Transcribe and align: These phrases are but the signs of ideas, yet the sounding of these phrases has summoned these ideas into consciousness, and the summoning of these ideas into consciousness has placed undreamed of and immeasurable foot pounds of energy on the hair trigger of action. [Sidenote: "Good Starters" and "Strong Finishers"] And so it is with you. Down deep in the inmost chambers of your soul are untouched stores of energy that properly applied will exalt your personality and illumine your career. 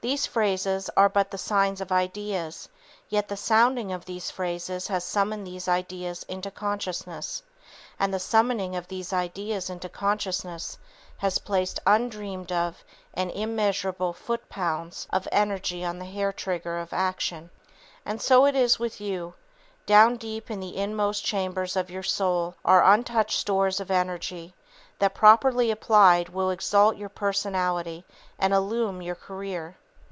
These 0.00 0.26
phrases 0.28 0.88
are 0.96 1.08
but 1.08 1.32
the 1.32 1.38
signs 1.38 1.80
of 1.80 1.90
ideas, 1.90 2.68
yet 3.08 3.26
the 3.26 3.36
sounding 3.36 3.90
of 3.90 4.04
these 4.04 4.30
phrases 4.30 4.86
has 4.86 5.02
summoned 5.02 5.44
these 5.44 5.66
ideas 5.66 6.22
into 6.28 6.52
consciousness, 6.52 7.42
and 7.98 8.14
the 8.14 8.20
summoning 8.20 8.76
of 8.76 8.86
these 8.86 9.12
ideas 9.12 9.68
into 9.68 9.88
consciousness 9.88 10.78
has 11.16 11.40
placed 11.40 11.80
undreamed 11.84 12.52
of 12.52 12.84
and 13.12 13.32
immeasurable 13.32 14.12
foot 14.12 14.48
pounds 14.48 15.08
of 15.10 15.26
energy 15.32 15.84
on 15.84 15.98
the 15.98 16.04
hair 16.04 16.32
trigger 16.32 16.78
of 16.78 16.92
action. 16.92 17.50
[Sidenote: 17.50 17.52
"Good 17.58 18.00
Starters" 18.00 18.00
and 18.04 18.20
"Strong 18.22 18.44
Finishers"] 18.44 18.60
And 18.60 18.60
so 18.60 18.60
it 18.60 18.62
is 18.64 18.78
with 18.78 19.00
you. 19.00 19.34
Down 19.86 20.16
deep 20.16 20.48
in 20.48 20.60
the 20.60 20.76
inmost 20.76 21.24
chambers 21.24 21.74
of 21.74 21.90
your 21.90 22.04
soul 22.04 22.54
are 22.64 22.84
untouched 22.92 23.36
stores 23.36 23.80
of 23.80 23.90
energy 23.90 24.54
that 25.00 25.14
properly 25.14 25.72
applied 25.72 26.28
will 26.28 26.50
exalt 26.50 26.96
your 26.96 27.08
personality 27.08 28.04
and 28.38 28.54
illumine 28.54 29.02
your 29.02 29.16
career. 29.16 29.76